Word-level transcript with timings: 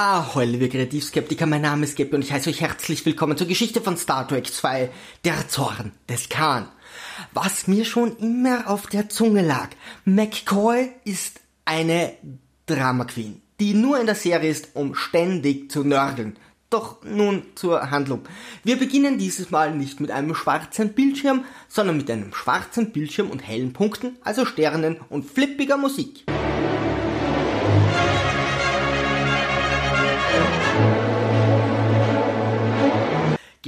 Ahoi, 0.00 0.44
liebe 0.44 0.68
Kreativskeptiker, 0.68 1.44
mein 1.46 1.62
Name 1.62 1.82
ist 1.82 1.96
Gabby 1.98 2.14
und 2.14 2.22
ich 2.22 2.30
heiße 2.30 2.50
euch 2.50 2.60
herzlich 2.60 3.04
willkommen 3.04 3.36
zur 3.36 3.48
Geschichte 3.48 3.80
von 3.80 3.96
Star 3.96 4.28
Trek 4.28 4.46
2, 4.46 4.90
der 5.24 5.48
Zorn 5.48 5.90
des 6.08 6.28
Khan. 6.28 6.68
Was 7.32 7.66
mir 7.66 7.84
schon 7.84 8.16
immer 8.18 8.70
auf 8.70 8.86
der 8.86 9.08
Zunge 9.08 9.42
lag, 9.42 9.70
McCoy 10.04 10.90
ist 11.04 11.40
eine 11.64 12.12
Drama 12.66 13.06
Queen, 13.06 13.42
die 13.58 13.74
nur 13.74 13.98
in 13.98 14.06
der 14.06 14.14
Serie 14.14 14.48
ist, 14.48 14.68
um 14.74 14.94
ständig 14.94 15.68
zu 15.72 15.82
nörgeln. 15.82 16.38
Doch 16.70 17.02
nun 17.02 17.42
zur 17.56 17.90
Handlung. 17.90 18.20
Wir 18.62 18.78
beginnen 18.78 19.18
dieses 19.18 19.50
Mal 19.50 19.74
nicht 19.74 19.98
mit 19.98 20.12
einem 20.12 20.36
schwarzen 20.36 20.92
Bildschirm, 20.92 21.44
sondern 21.66 21.96
mit 21.96 22.08
einem 22.08 22.32
schwarzen 22.32 22.92
Bildschirm 22.92 23.30
und 23.30 23.40
hellen 23.40 23.72
Punkten, 23.72 24.16
also 24.22 24.44
Sternen 24.44 25.00
und 25.08 25.28
flippiger 25.28 25.76
Musik. 25.76 26.24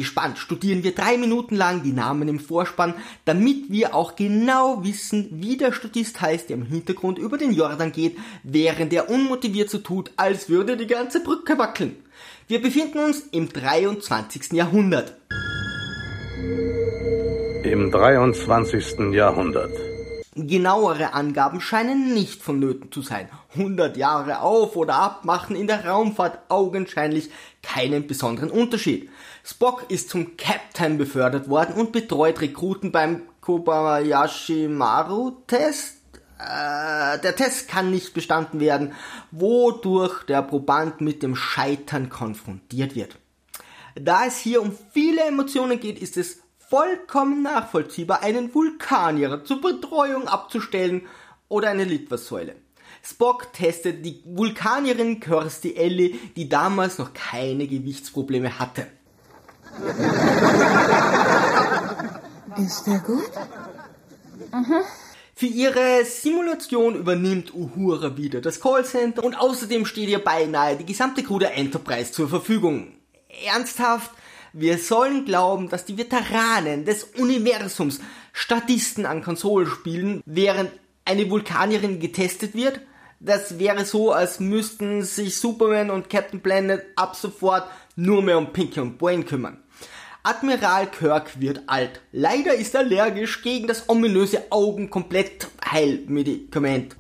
Gespannt 0.01 0.39
studieren 0.39 0.83
wir 0.83 0.95
drei 0.95 1.19
Minuten 1.19 1.57
lang 1.57 1.83
die 1.83 1.93
Namen 1.93 2.27
im 2.27 2.41
Vorspann, 2.41 2.95
damit 3.27 3.71
wir 3.71 3.95
auch 3.95 4.17
genau 4.17 4.83
wissen, 4.83 5.29
wie 5.31 5.59
der 5.59 5.73
Statist 5.73 6.23
heißt, 6.23 6.49
der 6.49 6.57
im 6.57 6.65
Hintergrund 6.65 7.19
über 7.19 7.37
den 7.37 7.53
Jordan 7.53 7.93
geht, 7.93 8.17
während 8.43 8.95
er 8.95 9.11
unmotiviert 9.11 9.69
so 9.69 9.77
tut, 9.77 10.11
als 10.17 10.49
würde 10.49 10.79
die 10.79 10.87
ganze 10.87 11.23
Brücke 11.23 11.59
wackeln. 11.59 11.97
Wir 12.49 12.63
befinden 12.63 13.01
uns 13.01 13.25
im 13.31 13.51
23. 13.51 14.53
Jahrhundert. 14.53 15.17
Im 17.63 17.91
23. 17.91 19.13
Jahrhundert. 19.13 19.77
Genauere 20.35 21.13
Angaben 21.13 21.61
scheinen 21.61 22.15
nicht 22.15 22.41
vonnöten 22.41 22.91
zu 22.91 23.03
sein. 23.03 23.29
100 23.55 23.99
Jahre 23.99 24.41
auf 24.41 24.77
oder 24.77 24.95
ab 24.95 25.25
machen 25.27 25.57
in 25.57 25.67
der 25.67 25.85
Raumfahrt 25.85 26.39
augenscheinlich 26.49 27.31
keinen 27.63 28.07
besonderen 28.07 28.51
Unterschied. 28.51 29.11
Spock 29.45 29.87
ist 29.89 30.11
zum 30.11 30.37
Captain 30.37 30.99
befördert 30.99 31.49
worden 31.49 31.75
und 31.75 31.93
betreut 31.93 32.41
Rekruten 32.41 32.93
beim 32.93 33.23
Kobayashi 33.41 34.69
Maru 34.69 35.33
Test. 35.47 35.97
Äh, 36.39 37.19
der 37.19 37.37
Test 37.37 37.69
kann 37.69 37.91
nicht 37.91 38.15
bestanden 38.15 38.61
werden, 38.61 38.93
wodurch 39.31 40.25
der 40.25 40.43
Proband 40.43 41.01
mit 41.01 41.23
dem 41.23 41.37
Scheitern 41.37 42.09
konfrontiert 42.09 42.95
wird. 42.95 43.17
Da 43.95 44.27
es 44.27 44.39
hier 44.39 44.63
um 44.63 44.77
viele 44.93 45.23
Emotionen 45.23 45.81
geht, 45.81 46.01
ist 46.01 46.17
es 46.17 46.41
vollkommen 46.59 47.43
nachvollziehbar, 47.43 48.23
einen 48.23 48.55
Vulkanier 48.55 49.45
zur 49.45 49.61
Betreuung 49.61 50.29
abzustellen 50.29 51.03
oder 51.49 51.71
eine 51.71 51.85
Litfaßsäule. 51.85 52.55
Spock 53.03 53.53
testet 53.53 54.05
die 54.05 54.23
Vulkanierin 54.25 55.21
Kirsty 55.21 55.75
Ellie, 55.75 56.19
die 56.37 56.49
damals 56.49 56.99
noch 56.99 57.13
keine 57.13 57.67
Gewichtsprobleme 57.67 58.59
hatte. 58.59 58.87
Ist 62.57 62.89
er 62.89 62.99
gut? 62.99 63.31
Mhm. 64.53 64.83
Für 65.35 65.47
ihre 65.47 66.05
Simulation 66.05 66.97
übernimmt 66.97 67.55
Uhura 67.55 68.17
wieder 68.17 68.43
das 68.43 68.61
Callcenter 68.61 69.25
und 69.25 69.35
außerdem 69.35 69.87
steht 69.87 70.09
ihr 70.09 70.23
beinahe 70.23 70.77
die 70.77 70.85
gesamte 70.85 71.23
Crew 71.23 71.39
der 71.39 71.57
Enterprise 71.57 72.13
zur 72.13 72.29
Verfügung. 72.29 72.93
Ernsthaft, 73.47 74.11
wir 74.53 74.77
sollen 74.79 75.25
glauben, 75.25 75.69
dass 75.69 75.85
die 75.87 75.97
Veteranen 75.97 76.85
des 76.85 77.05
Universums 77.05 78.01
Statisten 78.33 79.07
an 79.07 79.23
Konsolen 79.23 79.67
spielen, 79.67 80.23
während 80.27 80.73
eine 81.05 81.31
Vulkanierin 81.31 82.01
getestet 82.01 82.55
wird? 82.55 82.81
Das 83.19 83.59
wäre 83.59 83.85
so, 83.85 84.13
als 84.13 84.41
müssten 84.41 85.03
sich 85.03 85.39
Superman 85.39 85.91
und 85.91 86.09
Captain 86.09 86.41
Planet 86.41 86.83
ab 86.97 87.17
sofort 87.17 87.65
nur 88.01 88.23
mehr 88.23 88.39
um 88.39 88.53
Pinky 88.53 88.81
und 88.81 88.99
Brain 88.99 89.25
kümmern. 89.25 89.63
Admiral 90.23 90.91
Kirk 90.91 91.41
wird 91.41 91.63
alt. 91.67 92.03
Leider 92.13 92.55
ist 92.55 92.75
er 92.75 92.81
allergisch 92.81 93.41
gegen 93.43 93.67
das 93.67 93.89
ominöse 93.89 94.43
Augenkomplett-Heilmedikament. 94.51 96.97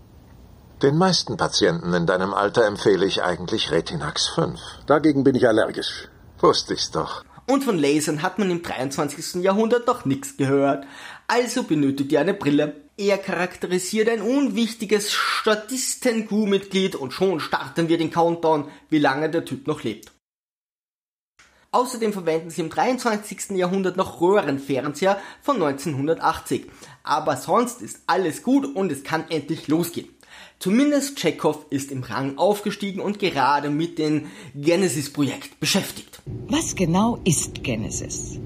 Den 0.82 0.96
meisten 0.96 1.36
Patienten 1.36 1.92
in 1.92 2.06
deinem 2.06 2.32
Alter 2.32 2.66
empfehle 2.66 3.04
ich 3.04 3.22
eigentlich 3.22 3.70
Retinax 3.70 4.28
5. 4.28 4.58
Dagegen 4.86 5.24
bin 5.24 5.34
ich 5.34 5.46
allergisch. 5.46 6.08
Wusste 6.38 6.72
ich's 6.72 6.90
doch. 6.90 7.22
Und 7.46 7.64
von 7.64 7.78
Lasern 7.78 8.22
hat 8.22 8.38
man 8.38 8.50
im 8.50 8.62
23. 8.62 9.42
Jahrhundert 9.42 9.86
noch 9.86 10.06
nichts 10.06 10.38
gehört. 10.38 10.86
Also 11.26 11.64
benötigt 11.64 12.12
ihr 12.12 12.20
eine 12.20 12.32
Brille. 12.32 12.76
Er 12.96 13.18
charakterisiert 13.18 14.08
ein 14.08 14.22
unwichtiges 14.22 15.12
Statisten-Crew-Mitglied 15.12 16.96
und 16.96 17.12
schon 17.12 17.40
starten 17.40 17.88
wir 17.88 17.98
den 17.98 18.10
Countdown, 18.10 18.70
wie 18.88 18.98
lange 18.98 19.28
der 19.28 19.44
Typ 19.44 19.66
noch 19.66 19.82
lebt. 19.82 20.10
Außerdem 21.72 22.12
verwenden 22.12 22.50
sie 22.50 22.62
im 22.62 22.68
23. 22.68 23.50
Jahrhundert 23.50 23.96
noch 23.96 24.20
Röhrenfernseher 24.20 25.20
von 25.40 25.62
1980. 25.62 26.66
Aber 27.04 27.36
sonst 27.36 27.80
ist 27.80 28.00
alles 28.08 28.42
gut 28.42 28.74
und 28.74 28.90
es 28.90 29.04
kann 29.04 29.24
endlich 29.30 29.68
losgehen. 29.68 30.08
Zumindest 30.58 31.16
Chekhov 31.16 31.66
ist 31.70 31.92
im 31.92 32.02
Rang 32.02 32.38
aufgestiegen 32.38 33.00
und 33.00 33.20
gerade 33.20 33.70
mit 33.70 33.98
dem 33.98 34.26
Genesis-Projekt 34.54 35.60
beschäftigt. 35.60 36.20
Was 36.48 36.74
genau 36.74 37.20
ist 37.24 37.62
Genesis? 37.62 38.38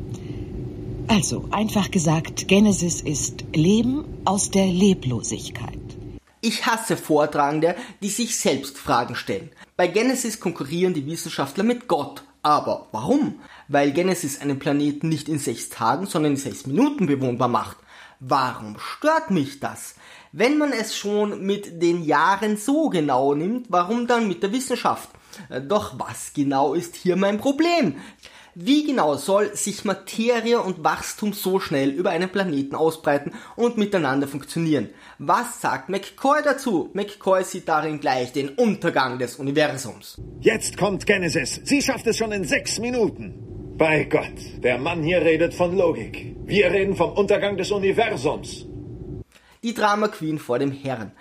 Also, 1.09 1.49
einfach 1.51 1.91
gesagt, 1.91 2.47
Genesis 2.47 3.01
ist 3.01 3.45
Leben 3.55 4.05
aus 4.27 4.51
der 4.51 4.67
Leblosigkeit. 4.67 5.79
Ich 6.43 6.67
hasse 6.67 6.99
Vortragende, 6.99 7.75
die 8.03 8.09
sich 8.09 8.37
selbst 8.37 8.77
Fragen 8.77 9.15
stellen. 9.15 9.51
Bei 9.77 9.87
Genesis 9.87 10.41
konkurrieren 10.41 10.93
die 10.93 11.06
Wissenschaftler 11.06 11.65
mit 11.65 11.89
Gott. 11.89 12.23
Aber 12.44 12.88
warum? 12.93 13.41
Weil 13.69 13.93
Genesis 13.93 14.41
einen 14.41 14.59
Planeten 14.59 15.09
nicht 15.09 15.31
in 15.31 15.38
sechs 15.38 15.71
Tagen, 15.71 16.05
sondern 16.05 16.32
in 16.32 16.38
sechs 16.38 16.66
Minuten 16.66 17.06
bewohnbar 17.06 17.49
macht. 17.49 17.78
Warum 18.21 18.77
stört 18.78 19.31
mich 19.31 19.60
das? 19.60 19.94
Wenn 20.31 20.59
man 20.59 20.72
es 20.72 20.94
schon 20.94 21.47
mit 21.47 21.81
den 21.81 22.05
Jahren 22.05 22.59
so 22.59 22.91
genau 22.91 23.34
nimmt, 23.34 23.69
warum 23.71 24.06
dann 24.06 24.28
mit 24.28 24.43
der 24.43 24.53
Wissenschaft? 24.53 25.09
Äh, 25.49 25.62
doch 25.62 25.99
was 25.99 26.32
genau 26.34 26.75
ist 26.75 26.97
hier 26.97 27.16
mein 27.16 27.38
Problem? 27.38 27.97
Wie 28.57 28.85
genau 28.85 29.17
soll 29.17 29.57
sich 29.57 29.85
Materie 29.85 30.61
und 30.61 30.85
Wachstum 30.85 31.33
so 31.33 31.59
schnell 31.59 31.91
über 31.91 32.11
einen 32.11 32.29
Planeten 32.29 32.77
ausbreiten 32.77 33.33
und 33.57 33.79
miteinander 33.79 34.29
funktionieren? 34.29 34.91
Was 35.19 35.61
sagt 35.61 35.89
McCoy 35.89 36.41
dazu? 36.45 36.89
McCoy 36.93 37.43
sieht 37.43 37.69
darin 37.69 37.99
gleich 37.99 38.33
den 38.33 38.51
Untergang 38.51 39.19
des 39.19 39.37
Universums. 39.37 40.21
Jetzt 40.41 40.77
kommt 40.77 41.05
Genesis. 41.05 41.61
Sie 41.65 41.83
schafft 41.83 42.07
es 42.07 42.17
schon 42.17 42.31
in 42.31 42.45
sechs 42.45 42.79
Minuten. 42.79 43.75
Bei 43.77 44.05
Gott, 44.05 44.63
der 44.63 44.79
Mann 44.79 45.03
hier 45.03 45.23
redet 45.23 45.53
von 45.53 45.77
Logik. 45.77 46.37
Wir 46.45 46.71
reden 46.71 46.95
vom 46.95 47.13
Untergang 47.13 47.57
des 47.57 47.73
Universums 47.73 48.67
die 49.65 49.73
Drama 49.73 50.09
Queen 50.09 50.39
vor 50.39 50.59
dem 50.59 50.71
Herrn. 50.71 51.13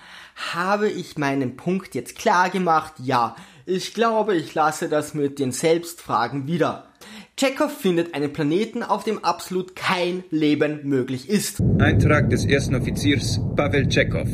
Habe 0.53 0.89
ich 0.89 1.17
meinen 1.17 1.55
Punkt 1.55 1.95
jetzt 1.95 2.17
klar 2.17 2.49
gemacht? 2.49 2.93
Ja. 3.01 3.35
Ich 3.65 3.93
glaube, 3.93 4.35
ich 4.35 4.53
lasse 4.53 4.89
das 4.89 5.13
mit 5.13 5.39
den 5.39 5.53
Selbstfragen 5.53 6.45
wieder. 6.45 6.89
Chekhov 7.35 7.75
findet 7.75 8.13
einen 8.13 8.31
Planeten, 8.31 8.83
auf 8.83 9.03
dem 9.03 9.23
absolut 9.23 9.75
kein 9.75 10.23
Leben 10.29 10.81
möglich 10.83 11.29
ist. 11.29 11.59
Eintrag 11.79 12.29
des 12.29 12.45
ersten 12.45 12.75
Offiziers 12.75 13.39
Pavel 13.55 13.87
Chekhov. 13.89 14.29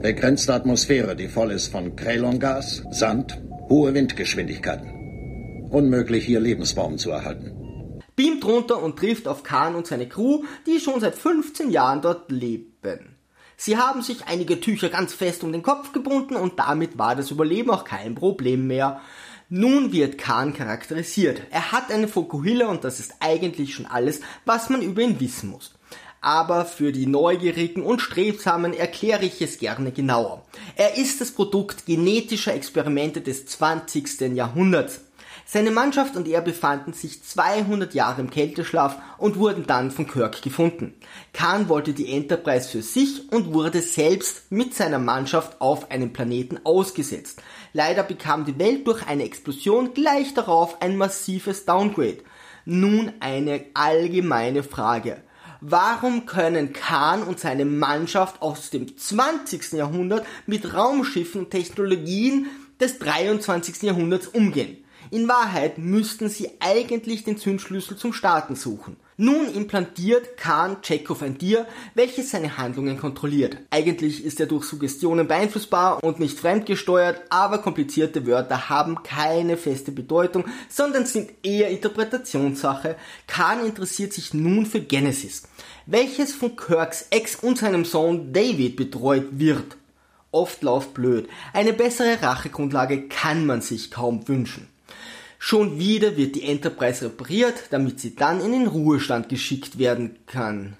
Begrenzte 0.00 0.54
Atmosphäre, 0.54 1.16
die 1.16 1.28
voll 1.28 1.50
ist 1.50 1.68
von 1.68 1.96
Krelongas, 1.96 2.82
Sand, 2.90 3.42
hohe 3.68 3.92
Windgeschwindigkeiten. 3.92 5.68
Unmöglich, 5.70 6.24
hier 6.24 6.40
Lebensformen 6.40 6.96
zu 6.96 7.10
erhalten. 7.10 8.00
Beamt 8.16 8.44
runter 8.46 8.82
und 8.82 8.98
trifft 8.98 9.28
auf 9.28 9.42
Khan 9.42 9.74
und 9.74 9.86
seine 9.86 10.08
Crew, 10.08 10.44
die 10.66 10.80
schon 10.80 11.00
seit 11.00 11.16
15 11.16 11.70
Jahren 11.70 12.00
dort 12.00 12.30
leben. 12.30 13.16
Sie 13.56 13.76
haben 13.76 14.02
sich 14.02 14.26
einige 14.26 14.60
Tücher 14.60 14.88
ganz 14.88 15.12
fest 15.12 15.44
um 15.44 15.52
den 15.52 15.62
Kopf 15.62 15.92
gebunden 15.92 16.36
und 16.36 16.58
damit 16.58 16.98
war 16.98 17.16
das 17.16 17.30
Überleben 17.30 17.70
auch 17.70 17.84
kein 17.84 18.14
Problem 18.14 18.66
mehr. 18.66 19.00
Nun 19.48 19.92
wird 19.92 20.18
Khan 20.18 20.54
charakterisiert. 20.54 21.42
Er 21.50 21.72
hat 21.72 21.90
eine 21.90 22.08
Fokuhila 22.08 22.68
und 22.68 22.82
das 22.82 22.98
ist 22.98 23.14
eigentlich 23.20 23.74
schon 23.74 23.86
alles, 23.86 24.20
was 24.44 24.70
man 24.70 24.80
über 24.80 25.02
ihn 25.02 25.20
wissen 25.20 25.50
muss. 25.50 25.74
Aber 26.22 26.64
für 26.64 26.90
die 26.90 27.06
Neugierigen 27.06 27.82
und 27.82 28.00
Strebsamen 28.00 28.72
erkläre 28.72 29.26
ich 29.26 29.42
es 29.42 29.58
gerne 29.58 29.92
genauer. 29.92 30.42
Er 30.74 30.96
ist 30.96 31.20
das 31.20 31.30
Produkt 31.30 31.84
genetischer 31.84 32.54
Experimente 32.54 33.20
des 33.20 33.44
20. 33.44 34.34
Jahrhunderts. 34.34 35.00
Seine 35.46 35.70
Mannschaft 35.70 36.16
und 36.16 36.26
er 36.26 36.40
befanden 36.40 36.94
sich 36.94 37.22
200 37.22 37.92
Jahre 37.94 38.22
im 38.22 38.30
Kälteschlaf 38.30 38.96
und 39.18 39.36
wurden 39.38 39.66
dann 39.66 39.90
von 39.90 40.06
Kirk 40.06 40.40
gefunden. 40.40 40.94
Khan 41.34 41.68
wollte 41.68 41.92
die 41.92 42.12
Enterprise 42.12 42.68
für 42.68 42.82
sich 42.82 43.30
und 43.30 43.52
wurde 43.52 43.82
selbst 43.82 44.50
mit 44.50 44.74
seiner 44.74 44.98
Mannschaft 44.98 45.60
auf 45.60 45.90
einem 45.90 46.12
Planeten 46.12 46.60
ausgesetzt. 46.64 47.42
Leider 47.74 48.02
bekam 48.02 48.46
die 48.46 48.58
Welt 48.58 48.86
durch 48.86 49.06
eine 49.06 49.24
Explosion 49.24 49.92
gleich 49.92 50.32
darauf 50.32 50.80
ein 50.80 50.96
massives 50.96 51.66
Downgrade. 51.66 52.18
Nun 52.64 53.12
eine 53.20 53.66
allgemeine 53.74 54.62
Frage. 54.62 55.18
Warum 55.60 56.26
können 56.26 56.72
Khan 56.72 57.22
und 57.22 57.38
seine 57.38 57.64
Mannschaft 57.64 58.40
aus 58.40 58.70
dem 58.70 58.96
20. 58.96 59.72
Jahrhundert 59.72 60.26
mit 60.46 60.74
Raumschiffen 60.74 61.42
und 61.42 61.50
Technologien 61.50 62.46
des 62.80 62.98
23. 62.98 63.82
Jahrhunderts 63.82 64.28
umgehen. 64.28 64.83
In 65.10 65.28
Wahrheit 65.28 65.78
müssten 65.78 66.28
sie 66.28 66.50
eigentlich 66.60 67.24
den 67.24 67.38
Zündschlüssel 67.38 67.96
zum 67.96 68.12
Starten 68.12 68.56
suchen. 68.56 68.96
Nun 69.16 69.46
implantiert 69.54 70.36
Khan 70.36 70.82
Chekhov 70.82 71.22
ein 71.22 71.38
Tier, 71.38 71.66
welches 71.94 72.30
seine 72.30 72.58
Handlungen 72.58 72.98
kontrolliert. 72.98 73.58
Eigentlich 73.70 74.24
ist 74.24 74.40
er 74.40 74.46
durch 74.46 74.64
Suggestionen 74.64 75.28
beeinflussbar 75.28 76.02
und 76.02 76.18
nicht 76.18 76.36
fremdgesteuert, 76.40 77.22
aber 77.30 77.58
komplizierte 77.58 78.26
Wörter 78.26 78.68
haben 78.68 79.04
keine 79.04 79.56
feste 79.56 79.92
Bedeutung, 79.92 80.44
sondern 80.68 81.06
sind 81.06 81.30
eher 81.44 81.68
Interpretationssache. 81.68 82.96
Khan 83.28 83.64
interessiert 83.64 84.12
sich 84.12 84.34
nun 84.34 84.66
für 84.66 84.80
Genesis, 84.80 85.44
welches 85.86 86.34
von 86.34 86.56
Kirks 86.56 87.06
Ex 87.10 87.36
und 87.36 87.58
seinem 87.58 87.84
Sohn 87.84 88.32
David 88.32 88.74
betreut 88.74 89.26
wird. 89.30 89.76
Oft 90.32 90.64
läuft 90.64 90.94
blöd. 90.94 91.28
Eine 91.52 91.72
bessere 91.72 92.20
Rachegrundlage 92.20 93.08
kann 93.08 93.46
man 93.46 93.60
sich 93.60 93.92
kaum 93.92 94.26
wünschen. 94.26 94.73
Schon 95.46 95.78
wieder 95.78 96.16
wird 96.16 96.36
die 96.36 96.44
Enterprise 96.44 97.04
repariert, 97.04 97.64
damit 97.68 98.00
sie 98.00 98.14
dann 98.14 98.40
in 98.40 98.52
den 98.52 98.66
Ruhestand 98.66 99.28
geschickt 99.28 99.78
werden 99.78 100.16
kann. 100.24 100.78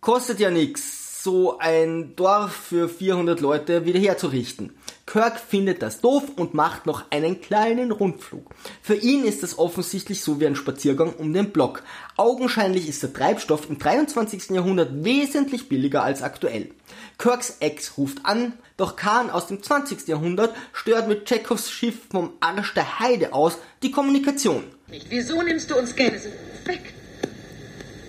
Kostet 0.00 0.38
ja 0.38 0.48
nix, 0.48 1.24
so 1.24 1.58
ein 1.58 2.14
Dorf 2.14 2.52
für 2.52 2.88
400 2.88 3.40
Leute 3.40 3.86
wieder 3.86 3.98
herzurichten. 3.98 4.70
Kirk 5.10 5.40
findet 5.40 5.82
das 5.82 6.00
doof 6.00 6.22
und 6.36 6.54
macht 6.54 6.86
noch 6.86 7.10
einen 7.10 7.40
kleinen 7.40 7.90
Rundflug. 7.90 8.48
Für 8.80 8.94
ihn 8.94 9.24
ist 9.24 9.42
das 9.42 9.58
offensichtlich 9.58 10.22
so 10.22 10.38
wie 10.38 10.46
ein 10.46 10.54
Spaziergang 10.54 11.12
um 11.14 11.32
den 11.32 11.50
Block. 11.50 11.82
Augenscheinlich 12.16 12.88
ist 12.88 13.02
der 13.02 13.12
Treibstoff 13.12 13.68
im 13.68 13.80
23. 13.80 14.50
Jahrhundert 14.50 15.02
wesentlich 15.02 15.68
billiger 15.68 16.04
als 16.04 16.22
aktuell. 16.22 16.70
Kirks 17.18 17.56
Ex 17.58 17.98
ruft 17.98 18.18
an, 18.22 18.52
doch 18.76 18.94
Khan 18.94 19.30
aus 19.30 19.48
dem 19.48 19.60
20. 19.60 20.06
Jahrhundert 20.06 20.54
stört 20.72 21.08
mit 21.08 21.24
Chekhovs 21.24 21.72
Schiff 21.72 21.96
vom 22.08 22.34
Arsch 22.38 22.72
der 22.74 23.00
Heide 23.00 23.32
aus 23.32 23.58
die 23.82 23.90
Kommunikation. 23.90 24.62
Wieso 25.08 25.42
nimmst 25.42 25.72
du 25.72 25.76
uns 25.76 25.96
Genesis 25.96 26.30
weg? 26.66 26.94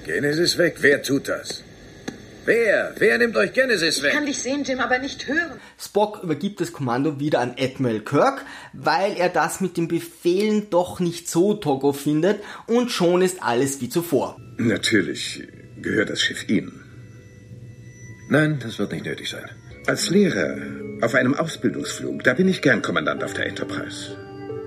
Genesis 0.05 0.55
weg? 0.59 0.77
Wer 0.81 1.01
tut 1.01 1.29
das? 1.29 1.63
Wer? 2.45 2.95
Wer 2.97 3.17
nimmt 3.19 3.37
euch 3.37 3.53
Genesis 3.53 4.01
weg? 4.01 4.09
Ich 4.09 4.15
kann 4.15 4.25
dich 4.25 4.39
sehen, 4.39 4.63
Jim, 4.63 4.79
aber 4.79 4.97
nicht 4.97 5.27
hören. 5.27 5.59
Spock 5.79 6.23
übergibt 6.23 6.59
das 6.59 6.73
Kommando 6.73 7.19
wieder 7.19 7.39
an 7.39 7.55
Admiral 7.59 7.99
Kirk, 7.99 8.45
weil 8.73 9.15
er 9.17 9.29
das 9.29 9.61
mit 9.61 9.77
den 9.77 9.87
Befehlen 9.87 10.69
doch 10.69 10.99
nicht 10.99 11.29
so 11.29 11.53
togo 11.53 11.93
findet 11.93 12.41
und 12.67 12.91
schon 12.91 13.21
ist 13.21 13.43
alles 13.43 13.79
wie 13.81 13.89
zuvor. 13.89 14.39
Natürlich 14.57 15.47
gehört 15.81 16.09
das 16.09 16.21
Schiff 16.21 16.49
Ihnen. 16.49 16.83
Nein, 18.29 18.59
das 18.63 18.79
wird 18.79 18.91
nicht 18.91 19.05
nötig 19.05 19.29
sein. 19.29 19.49
Als 19.87 20.09
Lehrer 20.09 20.57
auf 21.01 21.15
einem 21.15 21.35
Ausbildungsflug, 21.35 22.23
da 22.23 22.33
bin 22.33 22.47
ich 22.47 22.61
gern 22.61 22.81
Kommandant 22.81 23.23
auf 23.23 23.33
der 23.33 23.47
Enterprise. 23.47 24.15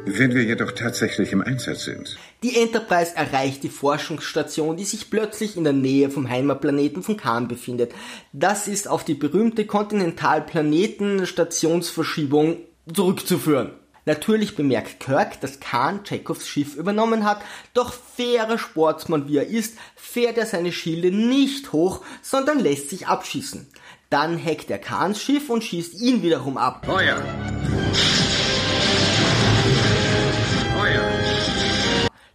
Wenn 0.07 0.35
wir 0.35 0.45
jedoch 0.45 0.73
tatsächlich 0.73 1.33
im 1.33 1.41
Einsatz 1.41 1.85
sind. 1.85 2.19
Die 2.43 2.61
Enterprise 2.61 3.17
erreicht 3.17 3.63
die 3.63 3.71
Forschungsstation, 3.71 4.77
die 4.77 4.85
sich 4.85 5.09
plötzlich 5.09 5.57
in 5.57 5.65
der 5.65 5.73
Nähe 5.73 6.11
vom 6.11 6.29
Heimatplaneten 6.29 7.03
von 7.03 7.17
Khan 7.17 7.49
befindet. 7.49 7.93
Das 8.33 8.69
ist 8.69 8.87
auf 8.87 9.05
die 9.05 9.15
berühmte 9.15 9.65
Kontinentalplaneten-Stationsverschiebung 9.65 12.59
zurückzuführen. 12.93 13.71
Natürlich 14.05 14.55
bemerkt 14.55 15.01
Kirk, 15.01 15.41
dass 15.41 15.61
Khan 15.61 16.05
Chekhovs 16.05 16.47
Schiff 16.47 16.77
übernommen 16.77 17.25
hat, 17.25 17.41
doch 17.73 17.95
fairer 17.95 18.59
Sportsmann 18.59 19.27
wie 19.27 19.39
er 19.39 19.47
ist, 19.47 19.79
fährt 19.97 20.37
er 20.37 20.45
seine 20.45 20.73
Schilde 20.73 21.11
nicht 21.11 21.73
hoch, 21.73 22.05
sondern 22.21 22.59
lässt 22.59 22.91
sich 22.91 23.07
abschießen. 23.07 23.67
Dann 24.11 24.39
hackt 24.39 24.71
er 24.71 24.77
Khans 24.79 25.23
Schiff 25.23 25.49
und 25.49 25.65
schießt 25.65 26.03
ihn 26.03 26.23
wiederum 26.23 26.59
ab. 26.59 26.85
Feuer! 26.85 27.17
Feuer! 27.17 28.34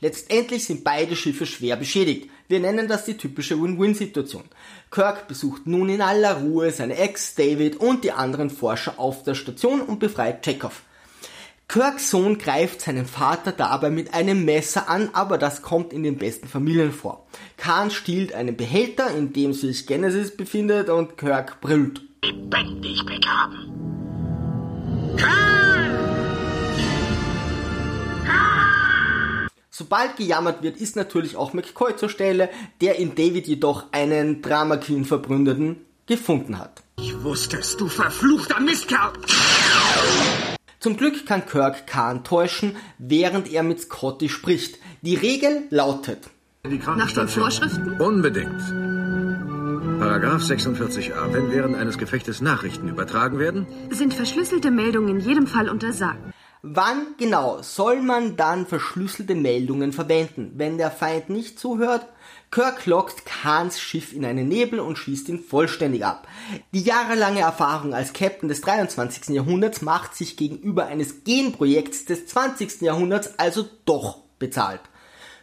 Letztendlich 0.01 0.65
sind 0.65 0.83
beide 0.83 1.15
Schiffe 1.15 1.45
schwer 1.45 1.75
beschädigt. 1.75 2.29
Wir 2.47 2.59
nennen 2.59 2.87
das 2.87 3.05
die 3.05 3.17
typische 3.17 3.61
Win-Win-Situation. 3.61 4.43
Kirk 4.91 5.27
besucht 5.27 5.67
nun 5.67 5.89
in 5.89 6.01
aller 6.01 6.37
Ruhe 6.41 6.71
seine 6.71 6.97
Ex, 6.97 7.35
David 7.35 7.77
und 7.77 8.03
die 8.03 8.11
anderen 8.11 8.49
Forscher 8.49 8.97
auf 8.97 9.23
der 9.23 9.35
Station 9.35 9.81
und 9.81 9.99
befreit 9.99 10.43
Chekhov. 10.43 10.83
Kirks 11.67 12.09
Sohn 12.09 12.39
greift 12.39 12.81
seinen 12.81 13.05
Vater 13.05 13.51
dabei 13.51 13.91
mit 13.91 14.15
einem 14.15 14.43
Messer 14.43 14.89
an, 14.89 15.11
aber 15.13 15.37
das 15.37 15.61
kommt 15.61 15.93
in 15.93 16.01
den 16.01 16.17
besten 16.17 16.47
Familien 16.47 16.91
vor. 16.91 17.27
Khan 17.57 17.91
stiehlt 17.91 18.33
einen 18.33 18.57
Behälter, 18.57 19.15
in 19.15 19.33
dem 19.33 19.53
sich 19.53 19.85
Genesis 19.85 20.35
befindet 20.35 20.89
und 20.89 21.17
Kirk 21.17 21.61
brüllt. 21.61 22.01
Lebendig 22.23 23.05
begraben. 23.05 23.89
Sobald 29.79 30.17
gejammert 30.17 30.61
wird, 30.61 30.75
ist 30.75 30.97
natürlich 30.97 31.37
auch 31.37 31.53
McCoy 31.53 31.95
zur 31.95 32.09
Stelle, 32.09 32.49
der 32.81 32.99
in 32.99 33.15
David 33.15 33.47
jedoch 33.47 33.85
einen 33.93 34.41
Drama 34.41 34.75
Queen 34.75 35.05
Verbründeten 35.05 35.77
gefunden 36.05 36.59
hat. 36.59 36.83
Ich 36.99 37.23
wusste 37.23 37.59
es, 37.59 37.77
du 37.77 37.87
verfluchter 37.87 38.59
Mistkerl! 38.59 39.13
Zum 40.81 40.97
Glück 40.97 41.25
kann 41.25 41.45
Kirk 41.45 41.87
Khan 41.87 42.25
täuschen, 42.25 42.75
während 42.97 43.49
er 43.53 43.63
mit 43.63 43.79
Scotty 43.79 44.27
spricht. 44.27 44.79
Die 45.01 45.15
Regel 45.15 45.63
lautet. 45.69 46.29
Nach 46.65 47.13
den 47.13 47.29
Vorschriften? 47.29 48.01
Unbedingt. 48.01 48.59
Paragraph 49.97 50.41
46a. 50.41 51.31
Wenn 51.31 51.51
während 51.51 51.77
eines 51.77 51.97
Gefechtes 51.97 52.41
Nachrichten 52.41 52.89
übertragen 52.89 53.39
werden, 53.39 53.65
sind 53.91 54.13
verschlüsselte 54.13 54.71
Meldungen 54.71 55.15
in 55.15 55.19
jedem 55.21 55.47
Fall 55.47 55.69
untersagt. 55.69 56.19
Wann 56.61 57.15
genau 57.17 57.61
soll 57.61 58.01
man 58.01 58.35
dann 58.35 58.67
verschlüsselte 58.67 59.33
Meldungen 59.33 59.93
verwenden, 59.93 60.51
wenn 60.55 60.77
der 60.77 60.91
Feind 60.91 61.29
nicht 61.29 61.57
zuhört? 61.57 62.05
Kirk 62.51 62.85
lockt 62.85 63.25
Khans 63.25 63.79
Schiff 63.79 64.11
in 64.11 64.25
einen 64.25 64.49
Nebel 64.49 64.81
und 64.81 64.97
schießt 64.97 65.29
ihn 65.29 65.39
vollständig 65.39 66.03
ab. 66.03 66.27
Die 66.73 66.81
jahrelange 66.81 67.39
Erfahrung 67.39 67.93
als 67.93 68.11
Captain 68.11 68.49
des 68.49 68.59
23. 68.59 69.29
Jahrhunderts 69.29 69.81
macht 69.81 70.15
sich 70.15 70.35
gegenüber 70.35 70.87
eines 70.87 71.23
Genprojekts 71.23 72.03
des 72.03 72.25
20. 72.25 72.81
Jahrhunderts 72.81 73.39
also 73.39 73.65
doch 73.85 74.23
bezahlt. 74.37 74.81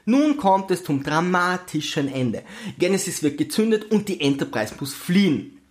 Nun 0.05 0.37
kommt 0.37 0.71
es 0.71 0.85
zum 0.85 1.03
dramatischen 1.03 2.13
Ende. 2.13 2.43
Genesis 2.79 3.23
wird 3.23 3.39
gezündet 3.39 3.91
und 3.91 4.09
die 4.09 4.21
Enterprise 4.21 4.75
muss 4.79 4.93
fliehen. 4.93 5.63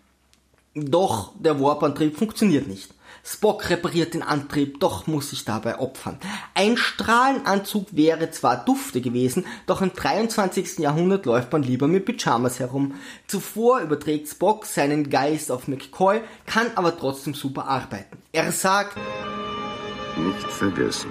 Doch 0.74 1.34
der 1.40 1.60
Warp-Antrieb 1.60 2.18
funktioniert 2.18 2.68
nicht. 2.68 2.95
Spock 3.28 3.72
repariert 3.72 4.14
den 4.14 4.22
Antrieb, 4.22 4.80
doch 4.80 5.08
muss 5.08 5.32
sich 5.32 5.46
dabei 5.46 5.80
opfern. 5.80 6.20
Ein 6.54 6.78
Strahlenanzug 6.78 7.88
wäre 7.90 8.30
zwar 8.30 8.64
dufte 8.64 9.02
gewesen, 9.02 9.48
doch 9.66 9.82
im 9.82 9.94
23. 9.94 10.78
Jahrhundert 10.78 11.26
läuft 11.26 11.52
man 11.52 11.64
lieber 11.64 11.88
mit 11.88 12.06
Pyjamas 12.06 12.60
herum. 12.60 12.94
Zuvor 13.26 13.80
überträgt 13.80 14.30
Spock 14.30 14.68
seinen 14.68 15.10
Geist 15.10 15.52
auf 15.52 15.68
McCoy, 15.68 16.22
kann 16.46 16.68
aber 16.76 16.96
trotzdem 16.96 17.34
super 17.34 17.66
arbeiten. 17.68 18.18
Er 18.32 18.52
sagt, 18.52 18.96
nicht 20.18 20.52
vergessen. 20.52 21.10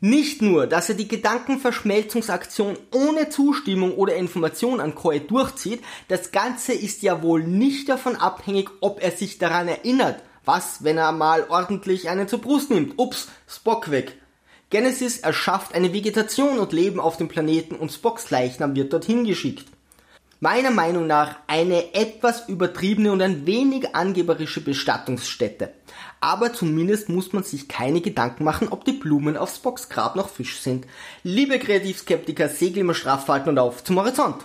Nicht 0.00 0.42
nur, 0.42 0.66
dass 0.66 0.88
er 0.88 0.96
die 0.96 1.08
Gedankenverschmelzungsaktion 1.08 2.76
ohne 2.92 3.28
Zustimmung 3.28 3.94
oder 3.94 4.16
Information 4.16 4.80
an 4.80 4.96
Coy 4.96 5.20
durchzieht, 5.20 5.82
das 6.08 6.32
Ganze 6.32 6.72
ist 6.72 7.02
ja 7.02 7.22
wohl 7.22 7.44
nicht 7.44 7.88
davon 7.88 8.16
abhängig, 8.16 8.68
ob 8.80 9.00
er 9.00 9.12
sich 9.12 9.38
daran 9.38 9.68
erinnert, 9.68 10.20
was, 10.44 10.84
wenn 10.84 10.98
er 10.98 11.12
mal 11.12 11.46
ordentlich 11.48 12.08
einen 12.08 12.28
zur 12.28 12.40
Brust 12.40 12.70
nimmt? 12.70 12.94
Ups, 12.98 13.28
Spock 13.48 13.90
weg. 13.90 14.16
Genesis 14.70 15.18
erschafft 15.18 15.74
eine 15.74 15.92
Vegetation 15.92 16.58
und 16.58 16.72
Leben 16.72 16.98
auf 16.98 17.16
dem 17.16 17.28
Planeten 17.28 17.76
und 17.76 17.92
Spocks 17.92 18.30
Leichnam 18.30 18.74
wird 18.74 18.92
dorthin 18.92 19.24
geschickt. 19.24 19.66
Meiner 20.40 20.70
Meinung 20.70 21.06
nach 21.06 21.36
eine 21.46 21.94
etwas 21.94 22.48
übertriebene 22.48 23.12
und 23.12 23.22
ein 23.22 23.46
wenig 23.46 23.94
angeberische 23.94 24.60
Bestattungsstätte. 24.60 25.72
Aber 26.20 26.52
zumindest 26.52 27.08
muss 27.08 27.32
man 27.32 27.44
sich 27.44 27.68
keine 27.68 28.00
Gedanken 28.00 28.44
machen, 28.44 28.68
ob 28.68 28.84
die 28.84 28.92
Blumen 28.92 29.36
auf 29.36 29.54
Spocks 29.54 29.88
Grab 29.88 30.16
noch 30.16 30.28
Fisch 30.28 30.58
sind. 30.58 30.86
Liebe 31.22 31.58
Kreativskeptiker, 31.58 32.48
segel 32.48 32.80
immer 32.80 32.94
straff 32.94 33.28
und 33.28 33.58
auf 33.58 33.84
zum 33.84 33.98
Horizont. 33.98 34.44